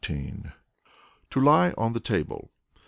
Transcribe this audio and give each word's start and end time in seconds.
To 1.29 1.39
Lie 1.39 1.75
on 1.77 1.93
the 1.93 1.99
Table. 1.99 2.49